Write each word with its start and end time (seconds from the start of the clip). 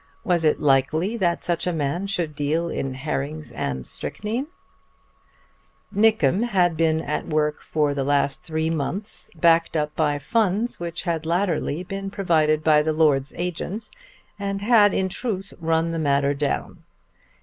Was 0.23 0.43
it 0.43 0.59
likely 0.59 1.15
that 1.17 1.43
such 1.43 1.67
a 1.67 1.71
man 1.71 2.07
should 2.07 2.33
deal 2.33 2.69
in 2.69 2.95
herrings 2.95 3.51
and 3.51 3.85
strychnine? 3.85 4.47
Nickem 5.93 6.41
had 6.43 6.75
been 6.75 7.03
at 7.03 7.27
work 7.27 7.61
for 7.61 7.93
the 7.93 8.03
last 8.03 8.43
three 8.43 8.71
months, 8.71 9.29
backed 9.35 9.77
up 9.77 9.95
by 9.95 10.17
funds 10.17 10.79
which 10.79 11.03
had 11.03 11.27
latterly 11.27 11.83
been 11.83 12.09
provided 12.09 12.63
by 12.63 12.81
the 12.81 12.93
lord's 12.93 13.35
agent, 13.37 13.91
and 14.39 14.63
had 14.63 14.91
in 14.91 15.07
truth 15.07 15.53
run 15.59 15.91
the 15.91 15.99
matter 15.99 16.33
down. 16.33 16.81